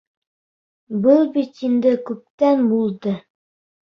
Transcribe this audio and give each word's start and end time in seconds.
Был 1.03 1.19
бит 1.35 1.59
инде 1.69 1.93
күптән 2.09 2.65
булды... 2.71 3.13